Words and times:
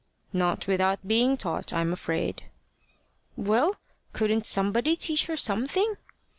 "Not 0.33 0.65
without 0.65 1.07
being 1.07 1.37
taught, 1.37 1.71
I'm 1.71 1.93
afraid." 1.93 2.45
"Well, 3.37 3.75
couldn't 4.13 4.47
somebody 4.47 4.95
teach 4.95 5.27
her 5.27 5.37
something?" 5.37 5.93